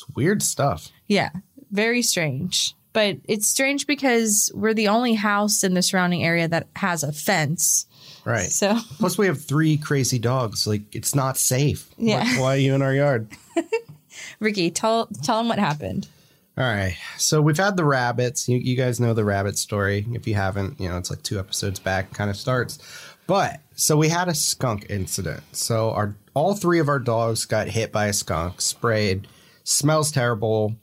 [0.00, 0.90] It's weird stuff.
[1.06, 1.30] Yeah,
[1.70, 2.74] very strange.
[2.92, 7.12] But it's strange because we're the only house in the surrounding area that has a
[7.12, 7.86] fence.
[8.24, 8.50] Right.
[8.50, 10.66] So Plus, we have three crazy dogs.
[10.66, 11.88] Like, it's not safe.
[11.96, 12.24] Yeah.
[12.24, 13.28] Why, why are you in our yard?
[14.40, 16.08] Ricky, tell tell them what happened.
[16.58, 16.96] All right.
[17.16, 18.48] So we've had the rabbits.
[18.48, 20.04] You, you guys know the rabbit story.
[20.12, 22.78] If you haven't, you know, it's like two episodes back, kind of starts.
[23.26, 25.42] But so we had a skunk incident.
[25.52, 29.28] So our all three of our dogs got hit by a skunk, sprayed,
[29.70, 30.74] smells terrible.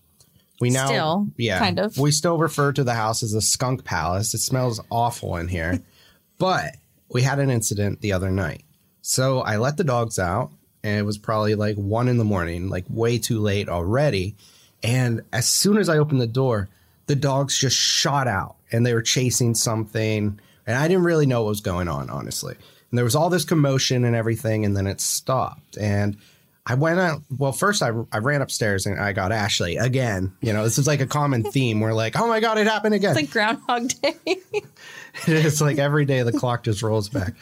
[0.59, 1.97] We now, Still, yeah, kind of.
[1.97, 4.33] We still refer to the house as a skunk palace.
[4.33, 5.83] It smells awful in here.
[6.37, 6.75] but
[7.09, 8.63] we had an incident the other night.
[9.01, 10.51] So I let the dogs out,
[10.83, 14.35] and it was probably like one in the morning, like way too late already.
[14.83, 16.69] And as soon as I opened the door,
[17.07, 20.39] the dogs just shot out and they were chasing something.
[20.65, 22.55] And I didn't really know what was going on, honestly.
[22.91, 25.77] And there was all this commotion and everything, and then it stopped.
[25.77, 26.17] And
[26.69, 27.21] I went out.
[27.37, 30.33] Well, first I, I ran upstairs and I got Ashley again.
[30.41, 31.79] You know, this is like a common theme.
[31.79, 33.11] We're like, oh my God, it happened again.
[33.11, 34.17] It's like Groundhog Day.
[35.27, 37.33] it's like every day the clock just rolls back.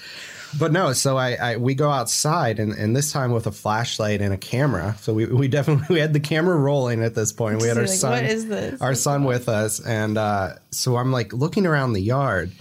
[0.59, 4.21] But no, so I, I we go outside and, and this time with a flashlight
[4.21, 4.95] and a camera.
[4.99, 7.61] So we, we definitely we had the camera rolling at this point.
[7.61, 8.79] We had our Like, son what is this?
[8.81, 12.51] our son with us and uh, so I'm like looking around the yard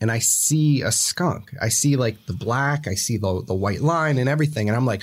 [0.00, 1.54] and I see a skunk.
[1.60, 4.84] I see like the black, I see the the white line and everything and I'm
[4.86, 5.02] like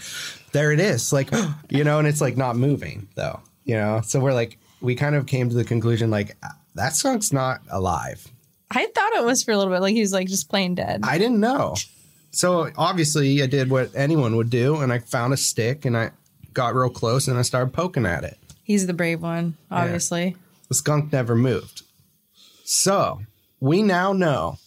[0.55, 1.13] there it is.
[1.13, 1.29] Like
[1.69, 3.41] you know and it's like not moving though.
[3.63, 4.01] You know.
[4.01, 6.35] So we're like we kind of came to the conclusion like
[6.75, 8.27] that skunk's not alive.
[8.71, 11.01] I thought it was for a little bit, like he was like just plain dead.
[11.03, 11.75] I didn't know.
[12.31, 16.11] So obviously, I did what anyone would do, and I found a stick and I
[16.53, 18.37] got real close and I started poking at it.
[18.63, 20.35] He's the brave one, obviously.
[20.69, 21.83] The skunk never moved.
[22.63, 23.21] So
[23.59, 24.57] we now know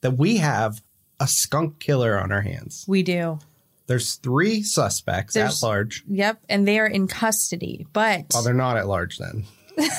[0.00, 0.80] that we have
[1.20, 2.84] a skunk killer on our hands.
[2.88, 3.38] We do.
[3.92, 6.02] There's three suspects There's- at large.
[6.08, 7.86] Yep, and they are in custody.
[7.92, 9.44] But Well, they're not at large then.
[9.76, 9.90] the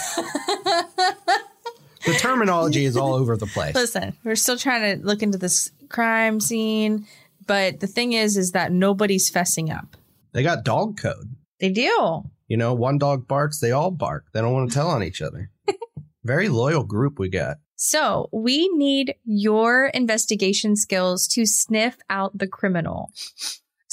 [2.18, 3.76] terminology is all over the place.
[3.76, 7.06] listen, we're still trying to look into this crime scene.
[7.46, 9.96] But the thing is, is that nobody's fessing up.
[10.32, 11.36] They got dog code.
[11.60, 12.24] They do.
[12.48, 14.26] You know, one dog barks, they all bark.
[14.34, 15.52] They don't want to tell on each other.
[16.24, 17.58] Very loyal group we got.
[17.76, 23.12] So we need your investigation skills to sniff out the criminal.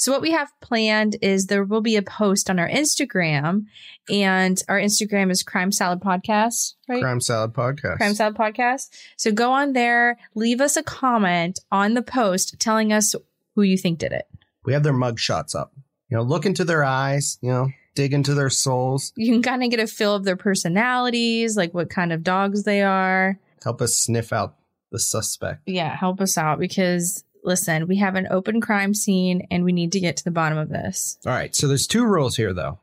[0.01, 3.65] So what we have planned is there will be a post on our Instagram,
[4.09, 7.03] and our Instagram is Crime Salad Podcast, right?
[7.03, 7.97] Crime Salad Podcast.
[7.97, 8.89] Crime Salad Podcast.
[9.15, 13.13] So go on there, leave us a comment on the post telling us
[13.53, 14.25] who you think did it.
[14.65, 15.71] we have their mug shots up.
[16.09, 19.63] You know, look into their eyes, you know, dig into their souls, You can kind
[19.63, 23.37] of get a feel of their personalities, like what kind of dogs they are.
[23.63, 24.55] help us sniff out
[24.91, 25.61] the suspect.
[25.67, 29.91] Yeah, help us out because listen, we have an open crime scene and we need
[29.93, 31.17] to get to the bottom of this.
[31.25, 31.55] All right.
[31.55, 32.79] So there's two rules here, though.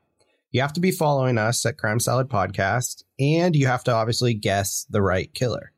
[0.51, 4.33] You have to be following us at Crime Salad Podcast, and you have to obviously
[4.33, 5.73] guess the right killer.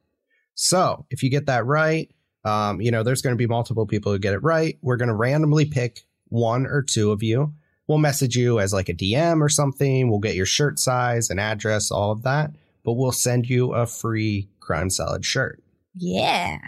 [0.54, 2.08] So if you get that right,
[2.44, 4.78] um, you know, there's going to be multiple people who get it right.
[4.80, 7.52] We're going to randomly pick one or two of you.
[7.88, 10.08] We'll message you as like a DM or something.
[10.08, 12.52] We'll get your shirt size and address, all of that,
[12.84, 15.60] but we'll send you a free Crime Salad shirt.
[15.96, 16.58] Yeah.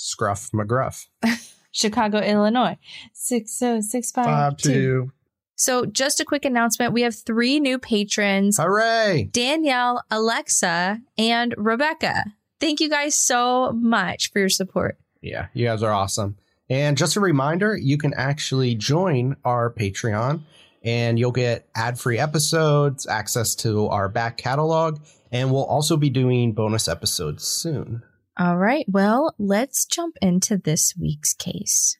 [0.00, 1.08] Scruff McGruff.
[1.72, 2.78] Chicago, Illinois.
[3.12, 5.12] 60652.
[5.56, 9.28] So, just a quick announcement we have three new patrons Hooray!
[9.30, 12.24] Danielle, Alexa, and Rebecca.
[12.60, 14.96] Thank you guys so much for your support.
[15.20, 16.38] Yeah, you guys are awesome.
[16.70, 20.44] And just a reminder, you can actually join our Patreon
[20.82, 24.98] and you'll get ad free episodes, access to our back catalog,
[25.30, 28.02] and we'll also be doing bonus episodes soon.
[28.40, 31.98] All right, well, let's jump into this week's case.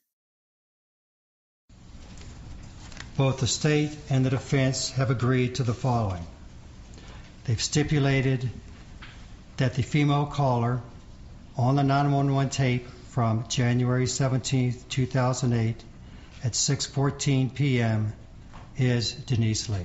[3.19, 6.27] Both the state and the defense have agreed to the following.
[7.45, 8.49] They've stipulated
[9.59, 10.81] that the female caller
[11.59, 15.85] on the 911 tape from January 17, 2008
[16.43, 18.15] at 6:14 p.m.
[18.79, 19.85] is Denise Lee.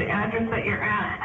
[0.00, 1.20] the address that you're at.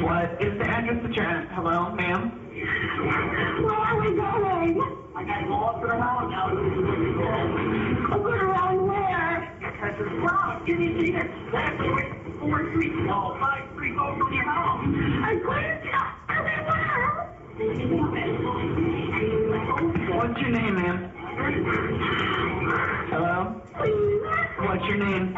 [0.00, 1.48] What is the address that you're at?
[1.52, 2.30] Hello, ma'am?
[3.62, 4.80] Where are we going?
[5.14, 6.46] I gotta go up to the mountain now.
[8.14, 9.58] I'm going around where?
[9.60, 10.66] Because it's wrong.
[10.66, 14.86] You need to get exactly where 4 streets, 5 streets over oh, from your house.
[15.22, 16.19] I couldn't
[17.60, 17.72] What's
[20.40, 21.12] your name, ma'am?
[23.10, 23.60] Hello?
[24.60, 25.34] What's your name?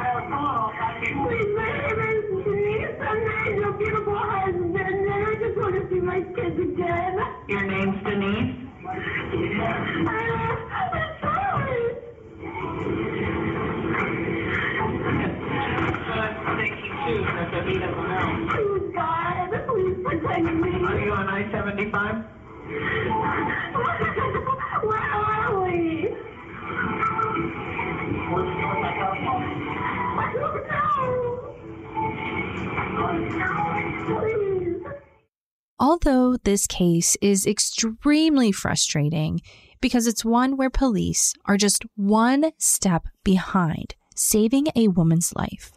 [35.79, 39.41] Although this case is extremely frustrating
[39.81, 45.73] because it's one where police are just one step behind saving a woman's life,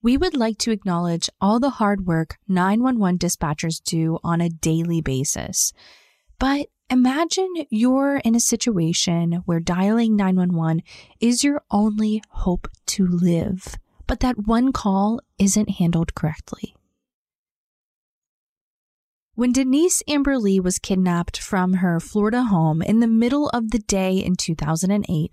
[0.00, 5.00] we would like to acknowledge all the hard work 911 dispatchers do on a daily
[5.00, 5.72] basis.
[6.42, 10.82] But imagine you're in a situation where dialing 911
[11.20, 13.76] is your only hope to live,
[14.08, 16.74] but that one call isn't handled correctly.
[19.36, 23.78] When Denise Amber Lee was kidnapped from her Florida home in the middle of the
[23.78, 25.32] day in 2008,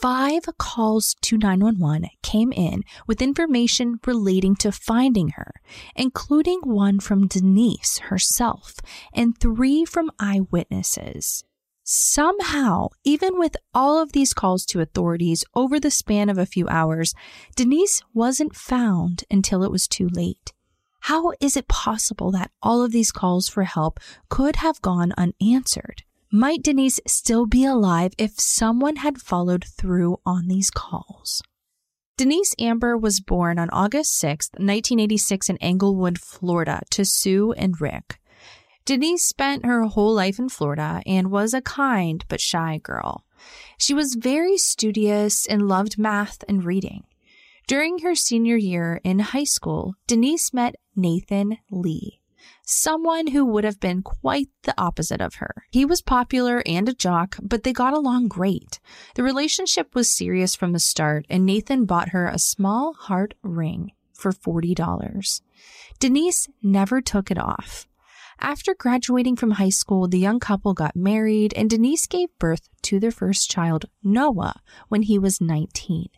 [0.00, 5.52] five calls to 911 came in with information relating to finding her,
[5.94, 8.76] including one from Denise herself
[9.12, 11.44] and three from eyewitnesses.
[11.84, 16.66] Somehow, even with all of these calls to authorities over the span of a few
[16.68, 17.14] hours,
[17.54, 20.52] Denise wasn't found until it was too late.
[21.02, 26.02] How is it possible that all of these calls for help could have gone unanswered?
[26.32, 31.40] Might Denise still be alive if someone had followed through on these calls?
[32.16, 38.18] Denise Amber was born on August 6, 1986, in Englewood, Florida, to Sue and Rick.
[38.84, 43.24] Denise spent her whole life in Florida and was a kind but shy girl.
[43.78, 47.04] She was very studious and loved math and reading.
[47.68, 52.20] During her senior year in high school, Denise met Nathan Lee,
[52.66, 55.64] someone who would have been quite the opposite of her.
[55.70, 58.80] He was popular and a jock, but they got along great.
[59.14, 63.92] The relationship was serious from the start, and Nathan bought her a small heart ring
[64.12, 65.40] for $40.
[66.00, 67.86] Denise never took it off.
[68.40, 73.00] After graduating from high school, the young couple got married, and Denise gave birth to
[73.00, 76.08] their first child, Noah, when he was 19.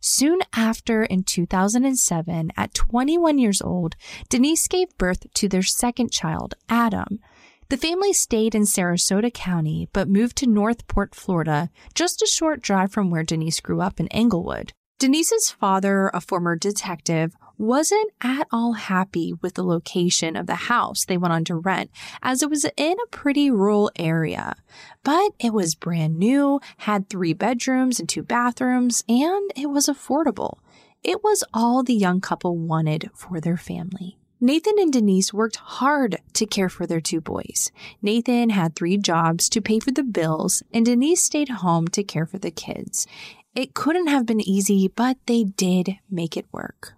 [0.00, 3.96] Soon after, in 2007, at 21 years old,
[4.28, 7.20] Denise gave birth to their second child, Adam.
[7.68, 12.60] The family stayed in Sarasota County, but moved to North Port, Florida, just a short
[12.60, 14.72] drive from where Denise grew up in Englewood.
[14.98, 21.04] Denise's father, a former detective, wasn't at all happy with the location of the house
[21.04, 21.90] they went on to rent,
[22.22, 24.54] as it was in a pretty rural area.
[25.02, 30.58] But it was brand new, had three bedrooms and two bathrooms, and it was affordable.
[31.02, 34.18] It was all the young couple wanted for their family.
[34.40, 37.70] Nathan and Denise worked hard to care for their two boys.
[38.02, 42.26] Nathan had three jobs to pay for the bills, and Denise stayed home to care
[42.26, 43.06] for the kids.
[43.54, 46.94] It couldn't have been easy, but they did make it work.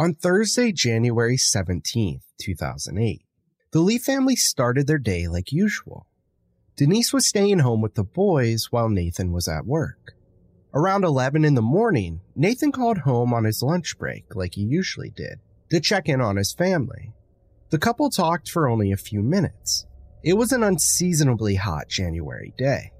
[0.00, 3.22] On Thursday, January 17th, 2008,
[3.72, 6.06] the Lee family started their day like usual.
[6.74, 10.14] Denise was staying home with the boys while Nathan was at work.
[10.72, 15.10] Around 11 in the morning, Nathan called home on his lunch break like he usually
[15.10, 15.38] did
[15.68, 17.12] to check in on his family.
[17.68, 19.84] The couple talked for only a few minutes.
[20.24, 22.92] It was an unseasonably hot January day.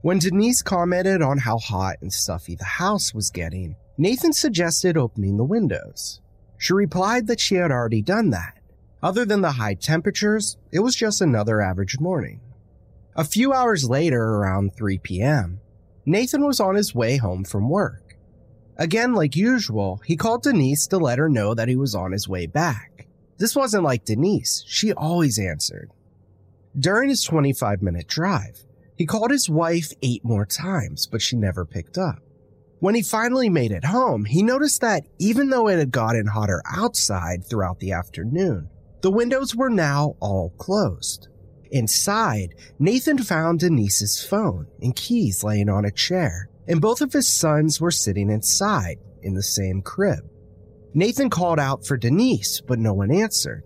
[0.00, 5.36] When Denise commented on how hot and stuffy the house was getting, Nathan suggested opening
[5.36, 6.22] the windows.
[6.60, 8.58] She replied that she had already done that.
[9.02, 12.42] Other than the high temperatures, it was just another average morning.
[13.16, 15.60] A few hours later, around 3 p.m.,
[16.04, 18.14] Nathan was on his way home from work.
[18.76, 22.28] Again, like usual, he called Denise to let her know that he was on his
[22.28, 23.06] way back.
[23.38, 25.90] This wasn't like Denise, she always answered.
[26.78, 31.64] During his 25 minute drive, he called his wife eight more times, but she never
[31.64, 32.18] picked up.
[32.80, 36.62] When he finally made it home, he noticed that even though it had gotten hotter
[36.64, 38.70] outside throughout the afternoon,
[39.02, 41.28] the windows were now all closed.
[41.70, 47.28] Inside, Nathan found Denise's phone and keys laying on a chair, and both of his
[47.28, 50.28] sons were sitting inside in the same crib.
[50.94, 53.62] Nathan called out for Denise, but no one answered.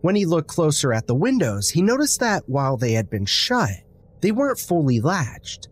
[0.00, 3.70] When he looked closer at the windows, he noticed that while they had been shut,
[4.20, 5.68] they weren't fully latched.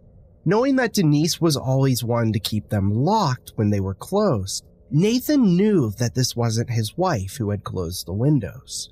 [0.48, 5.58] Knowing that Denise was always one to keep them locked when they were closed, Nathan
[5.58, 8.88] knew that this wasn't his wife who had closed the windows.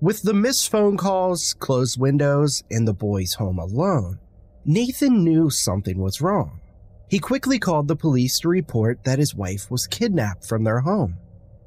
[0.00, 4.20] With the missed phone calls, closed windows, and the boys home alone,
[4.64, 6.60] Nathan knew something was wrong.
[7.10, 11.18] He quickly called the police to report that his wife was kidnapped from their home.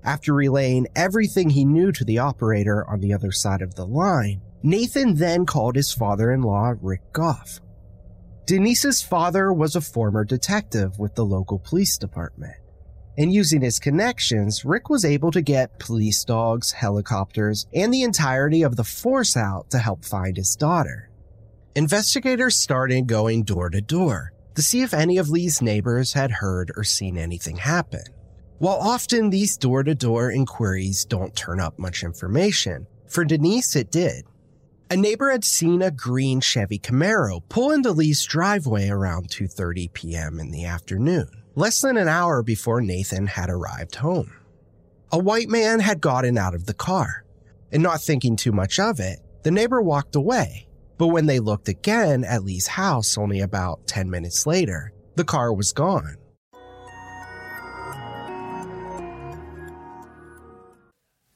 [0.02, 4.40] After relaying everything he knew to the operator on the other side of the line,
[4.64, 7.60] Nathan then called his father in law, Rick Goff.
[8.50, 12.56] Denise's father was a former detective with the local police department.
[13.16, 18.64] And using his connections, Rick was able to get police dogs, helicopters, and the entirety
[18.64, 21.12] of the force out to help find his daughter.
[21.76, 26.72] Investigators started going door to door to see if any of Lee's neighbors had heard
[26.76, 28.02] or seen anything happen.
[28.58, 33.92] While often these door to door inquiries don't turn up much information, for Denise it
[33.92, 34.26] did.
[34.92, 40.40] A neighbor had seen a green Chevy Camaro pull into Lee's driveway around 2:30 p.m.
[40.40, 44.34] in the afternoon, less than an hour before Nathan had arrived home.
[45.12, 47.24] A white man had gotten out of the car,
[47.72, 50.68] and not thinking too much of it, the neighbor walked away.
[50.98, 55.54] But when they looked again at Lee's house only about 10 minutes later, the car
[55.54, 56.18] was gone.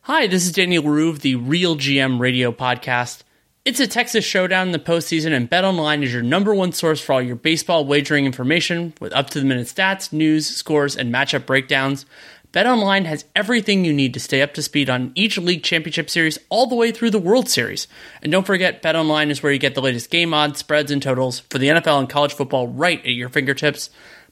[0.01, 3.21] Hi, this is Daniel Rue of the Real GM Radio Podcast.
[3.65, 7.13] It's a Texas showdown in the postseason, and BetOnline is your number one source for
[7.13, 11.45] all your baseball wagering information with up to the minute stats, news, scores, and matchup
[11.45, 12.05] breakdowns.
[12.51, 16.37] BetOnline has everything you need to stay up to speed on each league championship series
[16.49, 17.87] all the way through the World Series.
[18.21, 21.39] And don't forget, BetOnline is where you get the latest game odds, spreads, and totals
[21.39, 23.89] for the NFL and college football right at your fingertips.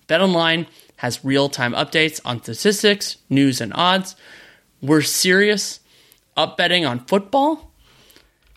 [0.09, 4.17] BetOnline has real time updates on statistics, news, and odds.
[4.81, 5.79] We're serious
[6.35, 7.70] up betting on football.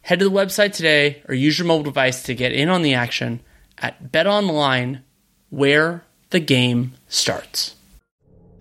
[0.04, 2.92] Head to the website today or use your mobile device to get in on the
[2.92, 3.40] action
[3.78, 5.00] at BetOnline,
[5.48, 7.74] where the game starts.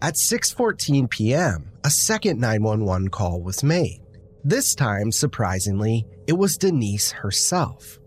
[0.01, 3.99] At 6:14 p.m., a second 911 call was made.
[4.45, 7.99] This time, surprisingly, it was Denise herself.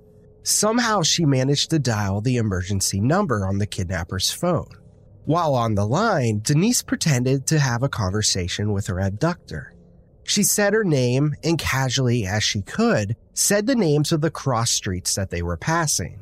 [0.42, 4.70] Somehow she managed to dial the emergency number on the kidnapper's phone.
[5.26, 9.74] While on the line, Denise pretended to have a conversation with her abductor.
[10.26, 14.72] She said her name and casually as she could, said the names of the cross
[14.72, 16.18] streets that they were passing.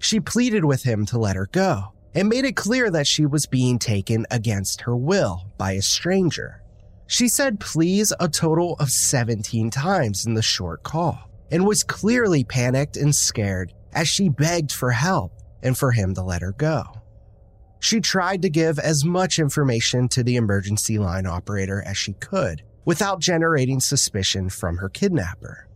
[0.00, 3.46] She pleaded with him to let her go and made it clear that she was
[3.46, 6.60] being taken against her will by a stranger.
[7.06, 12.42] She said please a total of 17 times in the short call and was clearly
[12.42, 16.82] panicked and scared as she begged for help and for him to let her go.
[17.78, 22.64] She tried to give as much information to the emergency line operator as she could
[22.86, 25.68] without generating suspicion from her kidnapper.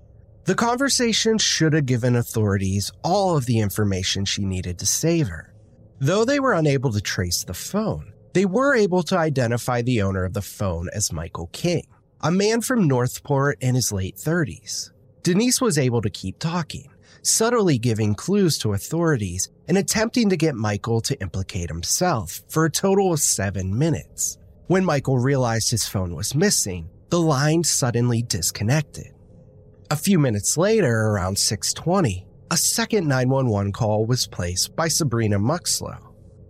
[0.45, 5.55] The conversation should have given authorities all of the information she needed to save her.
[5.99, 10.25] Though they were unable to trace the phone, they were able to identify the owner
[10.25, 11.87] of the phone as Michael King,
[12.23, 14.91] a man from North Port in his late 30s.
[15.23, 16.89] Denise was able to keep talking,
[17.23, 22.71] subtly giving clues to authorities and attempting to get Michael to implicate himself for a
[22.71, 24.39] total of seven minutes.
[24.69, 29.13] When Michael realized his phone was missing, the line suddenly disconnected.
[29.91, 35.99] A few minutes later, around 620, a second 911 call was placed by Sabrina Muxlow.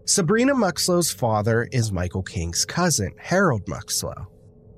[0.04, 4.26] Sabrina Muxlow's father is Michael King's cousin, Harold Muxlow.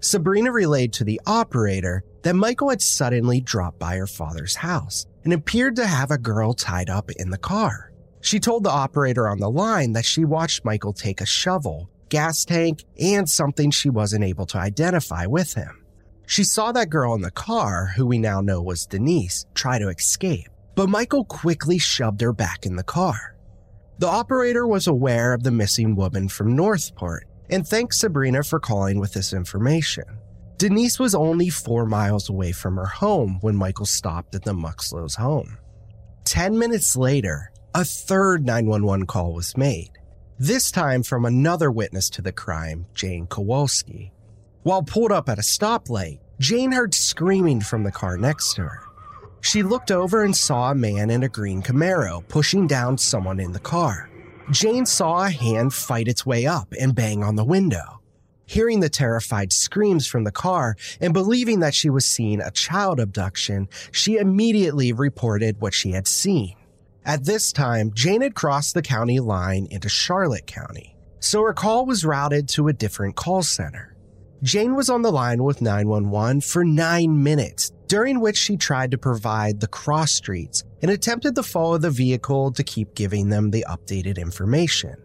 [0.01, 5.33] Sabrina relayed to the operator that Michael had suddenly dropped by her father's house and
[5.33, 7.93] appeared to have a girl tied up in the car.
[8.21, 12.45] She told the operator on the line that she watched Michael take a shovel, gas
[12.45, 15.87] tank, and something she wasn't able to identify with him.
[16.27, 19.89] She saw that girl in the car, who we now know was Denise, try to
[19.89, 23.35] escape, but Michael quickly shoved her back in the car.
[23.99, 28.61] The operator was aware of the missing woman from North Port and thanked Sabrina for
[28.61, 30.05] calling with this information.
[30.59, 35.15] Denise was only four miles away from her home when Michael stopped at the Muxlow's
[35.15, 35.57] home.
[36.25, 39.93] Ten minutes later, a third 911 call was made,
[40.43, 44.11] this time from another witness to the crime, Jane Kowalski.
[44.65, 48.81] While pulled up at a stoplight, Jane heard screaming from the car next to her.
[49.41, 53.53] She looked over and saw a man in a green Camaro pushing down someone in
[53.53, 54.11] the car.
[54.51, 58.01] Jane saw a hand fight its way up and bang on the window.
[58.45, 62.99] Hearing the terrified screams from the car and believing that she was seeing a child
[62.99, 66.57] abduction, she immediately reported what she had seen.
[67.05, 71.85] At this time, Jane had crossed the county line into Charlotte County, so her call
[71.85, 73.97] was routed to a different call center.
[74.43, 78.99] Jane was on the line with 911 for nine minutes during which she tried to
[78.99, 83.65] provide the cross streets and attempted to follow the vehicle to keep giving them the
[83.69, 84.97] updated information.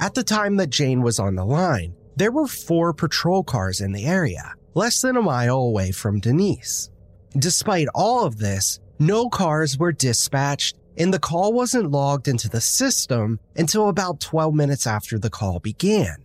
[0.00, 3.92] At the time that Jane was on the line, there were four patrol cars in
[3.92, 6.90] the area, less than a mile away from Denise.
[7.36, 12.60] Despite all of this, no cars were dispatched and the call wasn't logged into the
[12.60, 16.16] system until about 12 minutes after the call began.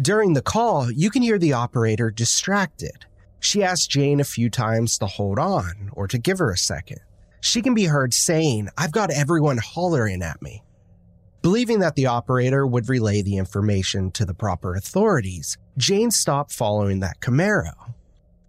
[0.00, 3.06] During the call, you can hear the operator distracted.
[3.38, 6.98] She asks Jane a few times to hold on or to give her a second.
[7.40, 10.64] She can be heard saying, I've got everyone hollering at me.
[11.40, 17.00] Believing that the operator would relay the information to the proper authorities, Jane stopped following
[17.00, 17.94] that Camaro.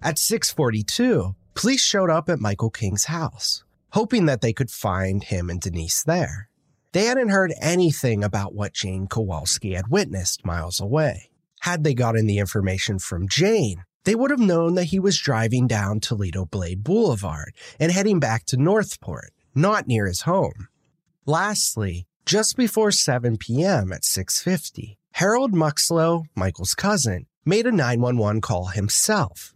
[0.01, 3.62] At 642, police showed up at Michael King's house,
[3.93, 6.49] hoping that they could find him and Denise there.
[6.93, 11.29] They hadn't heard anything about what Jane Kowalski had witnessed miles away.
[11.61, 15.67] Had they gotten the information from Jane, they would have known that he was driving
[15.67, 20.67] down Toledo Blade Boulevard and heading back to North Port, not near his home.
[21.25, 23.93] Lastly, just before 7 p.m.
[23.93, 29.52] at 6:50, Harold Muxlow, Michael's cousin, made a 911 call himself.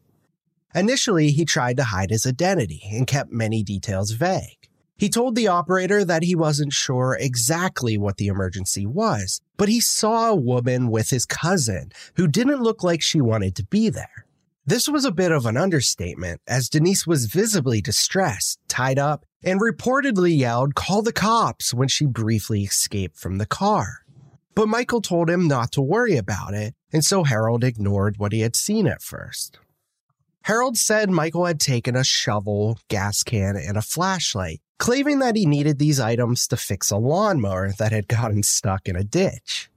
[0.75, 4.69] Initially, he tried to hide his identity and kept many details vague.
[4.97, 9.79] He told the operator that he wasn't sure exactly what the emergency was, but he
[9.79, 14.25] saw a woman with his cousin who didn't look like she wanted to be there.
[14.65, 19.62] This was a bit of an understatement, as Denise was visibly distressed, tied up, and
[19.62, 24.00] reportedly yelled, Call the cops when she briefly escaped from the car.
[24.55, 28.41] But Michael told him not to worry about it, and so Harold ignored what he
[28.41, 29.59] had seen at first.
[30.48, 35.46] Harold said Michael had taken a shovel, gas can, and a flashlight, claiming that he
[35.46, 39.70] needed these items to fix a lawnmower that had gotten stuck in a ditch.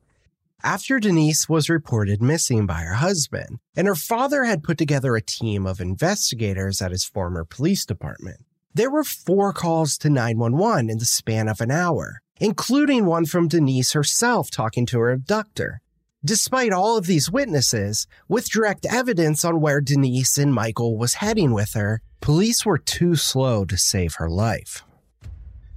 [0.63, 5.21] After Denise was reported missing by her husband, and her father had put together a
[5.21, 8.39] team of investigators at his former police department,
[8.73, 13.49] there were four calls to 911 in the span of an hour, including one from
[13.49, 15.81] Denise herself talking to her abductor.
[16.23, 21.53] Despite all of these witnesses, with direct evidence on where Denise and Michael was heading
[21.55, 24.85] with her, police were too slow to save her life.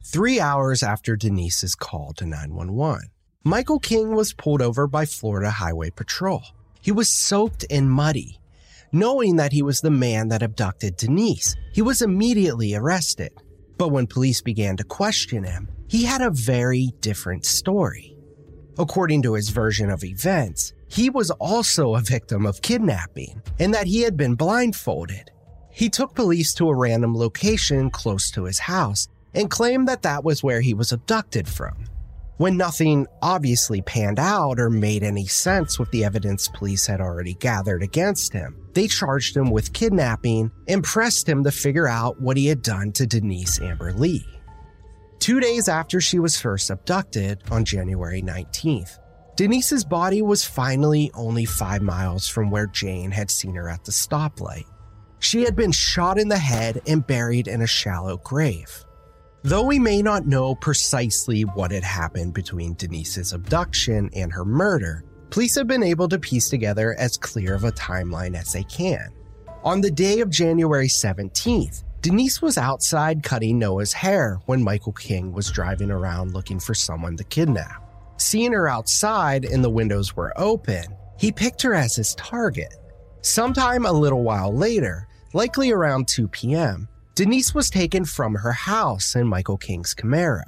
[0.03, 3.09] Three hours after Denise's call to 911,
[3.45, 6.43] Michael King was pulled over by Florida Highway Patrol.
[6.81, 8.37] He was soaked and muddy.
[8.91, 13.31] Knowing that he was the man that abducted Denise, he was immediately arrested.
[13.77, 18.12] But when police began to question him, he had a very different story.
[18.77, 23.87] According to his version of events, he was also a victim of kidnapping and that
[23.87, 25.31] he had been blindfolded.
[25.71, 30.23] He took police to a random location close to his house and claimed that that
[30.23, 31.85] was where he was abducted from.
[32.37, 37.35] When nothing obviously panned out or made any sense with the evidence police had already
[37.35, 42.37] gathered against him, they charged him with kidnapping and pressed him to figure out what
[42.37, 44.25] he had done to Denise Amber Lee.
[45.23, 48.99] Two days after she was first abducted, on January 19th,
[49.37, 53.93] Denise's body was finally only five miles from where Jane had seen her at the
[53.93, 54.65] stoplight.
[55.19, 58.83] She had been shot in the head and buried in a shallow grave.
[59.43, 65.05] Though we may not know precisely what had happened between Denise's abduction and her murder,
[65.29, 69.07] police have been able to piece together as clear of a timeline as they can.
[69.63, 75.31] On the day of January 17th, Denise was outside cutting Noah's hair when Michael King
[75.31, 77.81] was driving around looking for someone to kidnap.
[78.17, 80.83] Seeing her outside and the windows were open,
[81.17, 82.75] he picked her as his target.
[83.21, 89.15] Sometime a little while later, likely around 2 p.m., Denise was taken from her house
[89.15, 90.43] in Michael King's Camaro.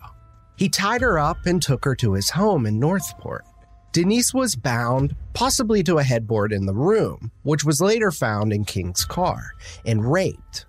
[0.57, 3.45] He tied her up and took her to his home in North Port.
[3.93, 8.65] Denise was bound, possibly to a headboard in the room, which was later found in
[8.65, 9.53] King's car,
[9.85, 10.65] and raped.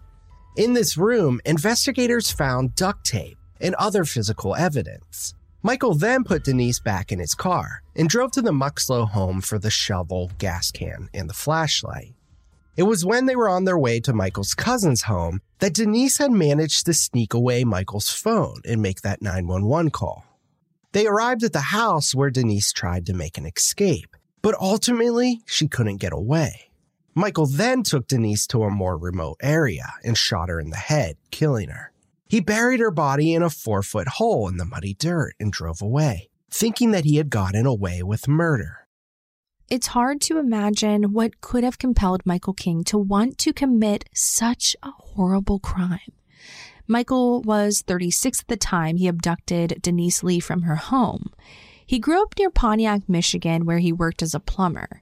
[0.56, 5.34] In this room, investigators found duct tape and other physical evidence.
[5.62, 9.58] Michael then put Denise back in his car and drove to the Muxlow home for
[9.58, 12.14] the shovel, gas can, and the flashlight.
[12.74, 16.32] It was when they were on their way to Michael's cousin's home that Denise had
[16.32, 20.24] managed to sneak away Michael's phone and make that 911 call.
[20.92, 25.68] They arrived at the house where Denise tried to make an escape, but ultimately she
[25.68, 26.65] couldn't get away.
[27.18, 31.16] Michael then took Denise to a more remote area and shot her in the head,
[31.30, 31.90] killing her.
[32.28, 35.80] He buried her body in a four foot hole in the muddy dirt and drove
[35.80, 38.86] away, thinking that he had gotten away with murder.
[39.70, 44.76] It's hard to imagine what could have compelled Michael King to want to commit such
[44.82, 46.12] a horrible crime.
[46.86, 51.32] Michael was 36 at the time he abducted Denise Lee from her home.
[51.86, 55.00] He grew up near Pontiac, Michigan, where he worked as a plumber.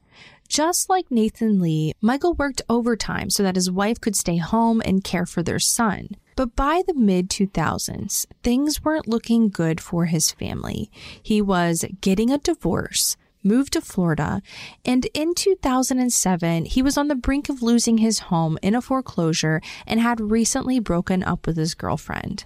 [0.49, 5.03] Just like Nathan Lee, Michael worked overtime so that his wife could stay home and
[5.03, 6.11] care for their son.
[6.37, 10.91] But by the mid 2000s, things weren't looking good for his family.
[11.23, 14.43] He was getting a divorce, moved to Florida,
[14.85, 19.61] and in 2007, he was on the brink of losing his home in a foreclosure
[19.87, 22.45] and had recently broken up with his girlfriend.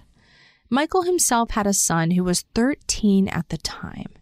[0.69, 4.13] Michael himself had a son who was 13 at the time.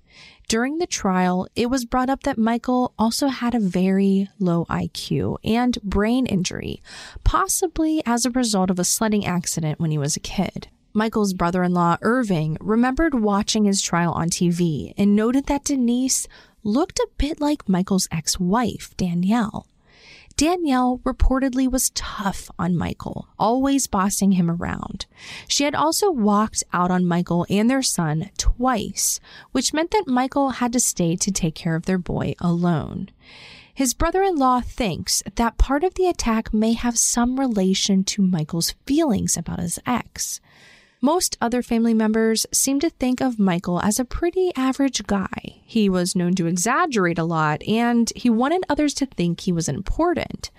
[0.47, 5.39] During the trial, it was brought up that Michael also had a very low IQ
[5.43, 6.81] and brain injury,
[7.25, 10.69] possibly as a result of a sledding accident when he was a kid.
[10.93, 16.29] Michael's brother in law, Irving, remembered watching his trial on TV and noted that Denise
[16.63, 19.67] looked a bit like Michael's ex wife, Danielle.
[20.37, 25.07] Danielle reportedly was tough on Michael, always bossing him around.
[25.47, 29.19] She had also walked out on Michael and their son twice,
[29.51, 33.09] which meant that Michael had to stay to take care of their boy alone.
[33.73, 38.21] His brother in law thinks that part of the attack may have some relation to
[38.21, 40.39] Michael's feelings about his ex.
[41.01, 45.61] Most other family members seem to think of Michael as a pretty average guy.
[45.63, 49.69] He was known to exaggerate a lot and he wanted others to think he was
[49.69, 50.49] important.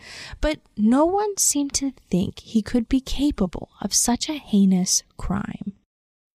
[0.40, 5.72] But no one seemed to think he could be capable of such a heinous crime.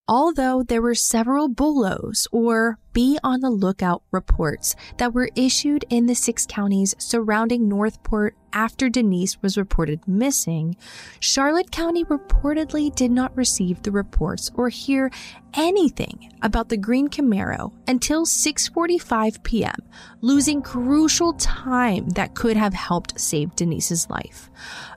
[0.06, 6.06] Although there were several BOLOs or be on the lookout reports that were issued in
[6.06, 10.76] the six counties surrounding North Port after Denise was reported missing,
[11.18, 15.10] Charlotte County reportedly did not receive the reports or hear
[15.54, 19.74] anything about the green Camaro until 6:45 p.m.,
[20.20, 24.50] losing crucial time that could have helped save Denise's life.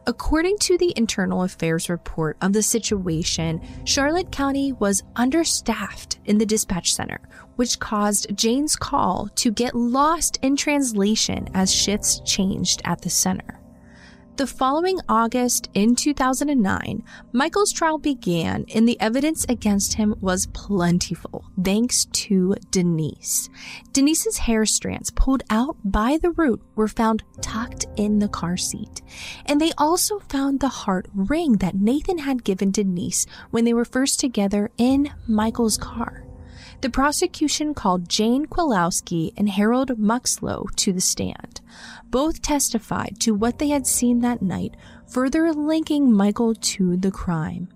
[0.06, 6.46] According to the internal affairs report of the situation, Charlotte County was understaffed in the
[6.46, 7.20] dispatch center,
[7.56, 13.62] which caused Jane's call to get lost in translation as shifts changed at the center.
[14.36, 21.46] The following August in 2009, Michael's trial began and the evidence against him was plentiful,
[21.64, 23.50] thanks to Denise.
[23.94, 29.02] Denise's hair strands pulled out by the root were found tucked in the car seat.
[29.46, 33.86] And they also found the heart ring that Nathan had given Denise when they were
[33.86, 36.27] first together in Michael's car.
[36.82, 41.60] The prosecution called Jane Kowalski and Harold Muxlow to the stand.
[42.06, 44.76] Both testified to what they had seen that night,
[45.08, 47.68] further linking Michael to the crime.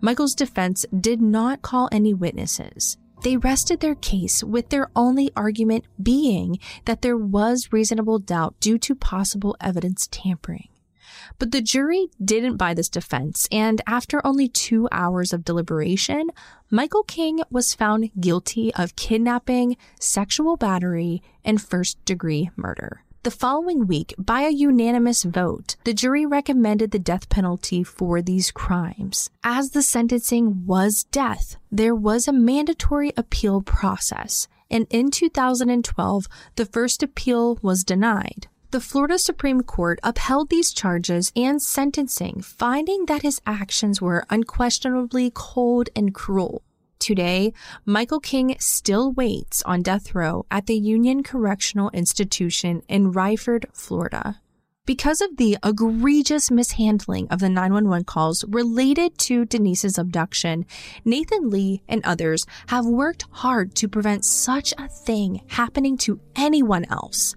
[0.00, 2.96] Michael's defense did not call any witnesses.
[3.22, 8.78] They rested their case with their only argument being that there was reasonable doubt due
[8.78, 10.68] to possible evidence tampering.
[11.38, 16.30] But the jury didn't buy this defense, and after only two hours of deliberation,
[16.70, 23.02] Michael King was found guilty of kidnapping, sexual battery, and first degree murder.
[23.26, 28.52] The following week, by a unanimous vote, the jury recommended the death penalty for these
[28.52, 29.30] crimes.
[29.42, 36.66] As the sentencing was death, there was a mandatory appeal process, and in 2012, the
[36.66, 38.46] first appeal was denied.
[38.76, 45.32] The Florida Supreme Court upheld these charges and sentencing, finding that his actions were unquestionably
[45.32, 46.62] cold and cruel.
[46.98, 47.54] Today,
[47.86, 54.42] Michael King still waits on death row at the Union Correctional Institution in Raiford, Florida.
[54.86, 60.64] Because of the egregious mishandling of the 911 calls related to Denise's abduction,
[61.04, 66.84] Nathan Lee and others have worked hard to prevent such a thing happening to anyone
[66.84, 67.34] else.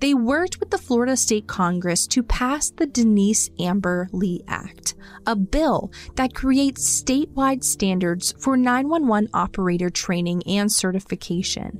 [0.00, 4.94] They worked with the Florida State Congress to pass the Denise Amber Lee Act,
[5.26, 11.78] a bill that creates statewide standards for 911 operator training and certification.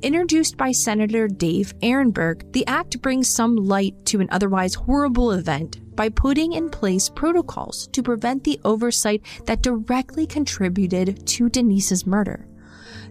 [0.00, 5.80] Introduced by Senator Dave Aronberg, the act brings some light to an otherwise horrible event
[5.96, 12.46] by putting in place protocols to prevent the oversight that directly contributed to Denise's murder.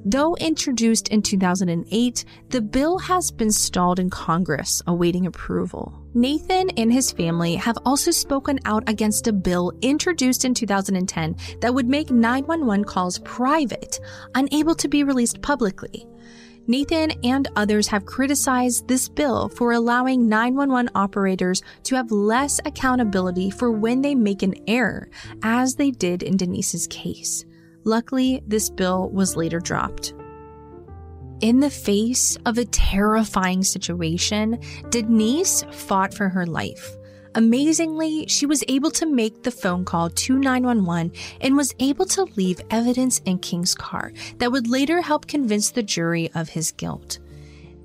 [0.04, 5.94] Though introduced in 2008, the bill has been stalled in Congress awaiting approval.
[6.16, 11.74] Nathan and his family have also spoken out against a bill introduced in 2010 that
[11.74, 14.00] would make 911 calls private,
[14.34, 16.08] unable to be released publicly.
[16.72, 23.50] Nathan and others have criticized this bill for allowing 911 operators to have less accountability
[23.50, 25.10] for when they make an error,
[25.44, 27.44] as they did in Denise's case.
[27.84, 30.14] Luckily, this bill was later dropped.
[31.42, 34.58] In the face of a terrifying situation,
[34.92, 36.96] Denise fought for her life.
[37.34, 42.24] Amazingly, she was able to make the phone call to 911 and was able to
[42.36, 47.20] leave evidence in King's car that would later help convince the jury of his guilt.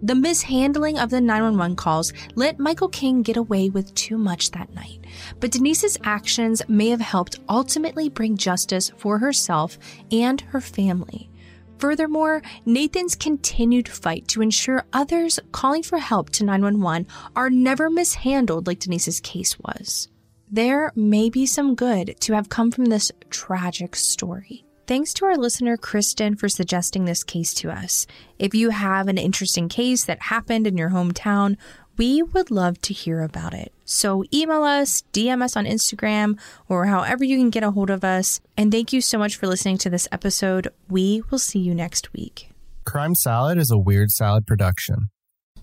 [0.02, 4.74] The mishandling of the 911 calls let Michael King get away with too much that
[4.74, 5.06] night,
[5.40, 9.78] but Denise's actions may have helped ultimately bring justice for herself
[10.10, 11.30] and her family.
[11.78, 18.66] Furthermore, Nathan's continued fight to ensure others calling for help to 911 are never mishandled
[18.66, 20.08] like Denise's case was.
[20.50, 24.64] There may be some good to have come from this tragic story.
[24.86, 28.06] Thanks to our listener, Kristen, for suggesting this case to us.
[28.38, 31.56] If you have an interesting case that happened in your hometown,
[31.96, 33.72] we would love to hear about it.
[33.84, 38.04] So email us, DM us on Instagram, or however you can get a hold of
[38.04, 38.40] us.
[38.56, 40.68] And thank you so much for listening to this episode.
[40.88, 42.50] We will see you next week.
[42.84, 45.10] Crime Salad is a weird salad production.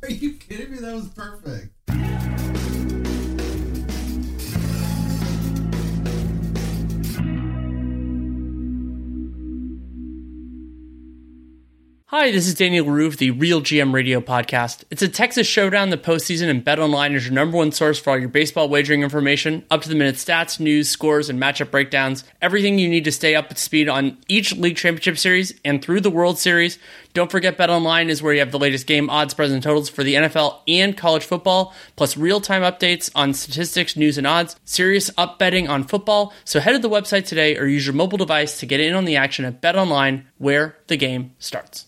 [0.02, 0.80] Are you kidding me?
[0.80, 2.83] That was perfect.
[12.15, 14.84] Hi, this is Daniel Roof, the Real GM Radio Podcast.
[14.91, 18.19] It's a Texas showdown the postseason, and BetOnline is your number one source for all
[18.19, 22.23] your baseball wagering information, up to the minute stats, news, scores, and matchup breakdowns.
[22.39, 26.02] Everything you need to stay up to speed on each league championship series and through
[26.02, 26.78] the World Series.
[27.15, 30.04] Don't forget BetOnline is where you have the latest game odds, spreads, and totals for
[30.04, 34.56] the NFL and college football, plus real-time updates on statistics, news, and odds.
[34.65, 36.32] Serious up betting on football.
[36.45, 39.06] So head to the website today or use your mobile device to get in on
[39.06, 41.88] the action at BetOnline, where the game starts.